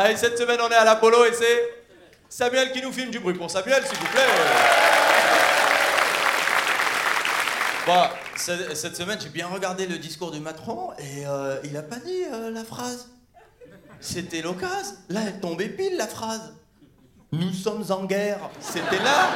[0.00, 1.74] Allez, cette semaine, on est à l'Apollo et c'est
[2.28, 4.20] Samuel qui nous filme du bruit pour Samuel, s'il vous plaît.
[7.84, 8.04] Bon,
[8.36, 11.96] ce- cette semaine, j'ai bien regardé le discours du Macron et euh, il a pas
[11.96, 13.08] dit euh, la phrase.
[14.00, 14.94] C'était l'occasion.
[15.08, 16.54] Là, elle tombait pile la phrase.
[17.32, 18.38] Nous sommes en guerre.
[18.60, 19.30] C'était là.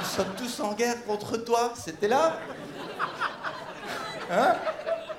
[0.00, 1.74] Nous sommes tous en guerre contre toi.
[1.76, 2.38] C'était là.
[4.30, 4.54] Hein?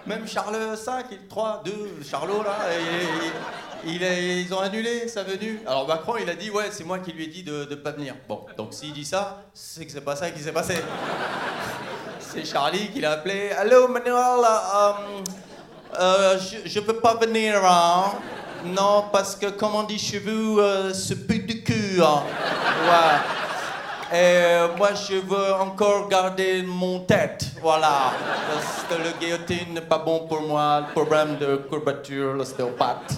[0.08, 0.76] Même Charles V,
[1.12, 2.58] il- 3, 2, Charlot, là,
[3.86, 5.60] ils ont annulé sa venue.
[5.66, 7.92] Alors Macron, il a dit, ouais, c'est moi qui lui ai dit de ne pas
[7.92, 8.16] venir.
[8.28, 10.76] Bon, donc s'il dit ça, c'est que c'est pas ça qui s'est passé.
[12.20, 13.52] C'est Charlie qui l'a appelé.
[13.52, 14.92] Allô, Manuel, euh,
[15.98, 18.12] euh, je, je peux pas venir, hein.
[18.66, 22.02] Non, parce que, comme on dit chez vous, euh, ce pute du cul.
[22.04, 22.24] hein.
[24.14, 28.12] Et moi, je veux encore garder mon tête, voilà.
[28.54, 33.14] Parce que le guillotine n'est pas bon pour moi, le problème de courbature, l'ostéopathe.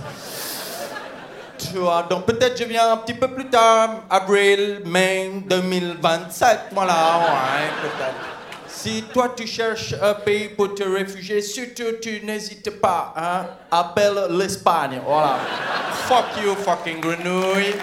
[2.10, 8.38] Donc peut-être je viens un petit peu plus tard, avril, mai 2027, voilà, ouais, peut-être.
[8.68, 14.28] Si toi tu cherches un pays pour te réfugier, surtout tu n'hésites pas, hein, appelle
[14.32, 15.38] l'Espagne, voilà.
[16.08, 17.76] Fuck you, fucking grenouille.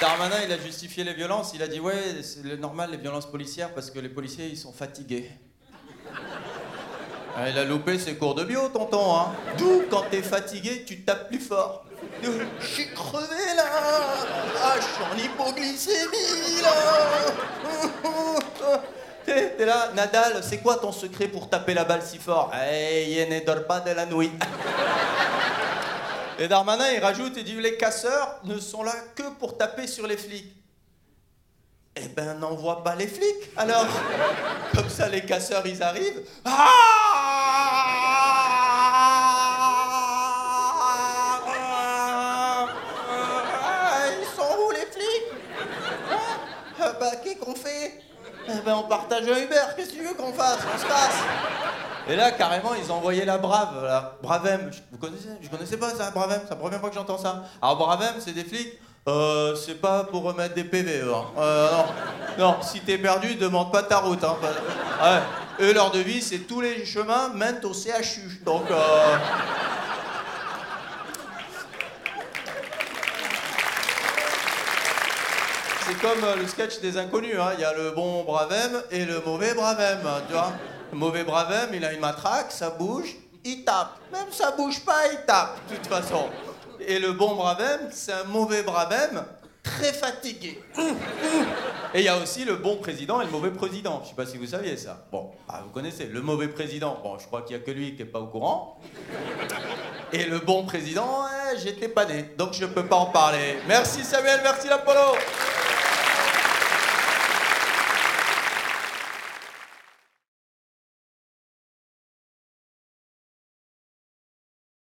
[0.00, 1.52] Darmanin, il a justifié les violences.
[1.54, 4.72] Il a dit ouais, c'est normal les violences policières parce que les policiers ils sont
[4.72, 5.30] fatigués.
[7.36, 9.16] Ah, il a loupé ses cours de bio, tonton.
[9.16, 9.32] Hein.
[9.56, 11.84] D'où quand t'es fatigué, tu tapes plus fort.
[12.60, 13.64] Je suis crevé là.
[14.62, 16.74] Ah, je suis en hypoglycémie là.
[19.24, 22.50] T'es là, Nadal, c'est quoi ton secret pour taper la balle si fort?
[22.68, 24.32] Eh, il ne dort pas de la nuit.
[26.38, 30.06] Et Darmanin, il rajoute, il dit les casseurs ne sont là que pour taper sur
[30.06, 30.52] les flics.
[31.96, 33.86] Eh ben, n'envoie pas les flics, alors.
[34.74, 36.22] Comme ça, les casseurs, ils arrivent.
[36.44, 36.99] Ah
[48.66, 51.22] On partage un Uber, qu'est-ce que tu veux qu'on fasse On se casse
[52.08, 54.14] et là, carrément, ils ont envoyé la Brave, là.
[54.20, 54.70] Bravem.
[54.90, 56.40] Vous connaissez Je connaissais pas ça, Bravem.
[56.42, 57.44] C'est la première fois que j'entends ça.
[57.62, 58.80] Alors, Bravem, c'est des flics.
[59.08, 61.24] Euh, c'est pas pour remettre des PV, eux, hein.
[61.38, 61.70] Euh,
[62.38, 62.52] non.
[62.52, 64.22] non, si t'es perdu, demande pas ta route.
[64.24, 65.20] Hein.
[65.60, 68.42] Eux, leur devise, c'est tous les chemins mènent au CHU.
[68.44, 69.16] Donc, euh...
[75.86, 77.52] C'est comme euh, le sketch des inconnus, hein.
[77.54, 80.52] il y a le bon Bravem et le mauvais Bravem, tu vois.
[80.92, 83.98] Le mauvais Bravem, il a une matraque, ça bouge, il tape.
[84.12, 86.28] Même ça bouge pas, il tape, de toute façon.
[86.86, 89.24] Et le bon Bravem, c'est un mauvais Bravem
[89.62, 90.62] très fatigué.
[91.94, 94.00] Et il y a aussi le bon président et le mauvais président.
[94.04, 95.06] Je sais pas si vous saviez ça.
[95.10, 96.06] Bon, ah, vous connaissez.
[96.06, 98.26] Le mauvais président, bon, je crois qu'il y a que lui qui est pas au
[98.26, 98.78] courant.
[100.12, 103.58] Et le bon président, ouais, j'étais pas né, donc je peux pas en parler.
[103.68, 105.16] Merci Samuel, merci l'Apollo.